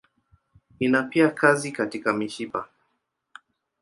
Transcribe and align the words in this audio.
Ina 0.79 1.03
pia 1.03 1.29
kazi 1.29 1.71
katika 1.71 2.13
mishipa. 2.13 2.67